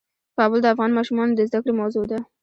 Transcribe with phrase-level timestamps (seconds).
[0.37, 2.19] کابل د افغان ماشومانو د زده کړې موضوع ده.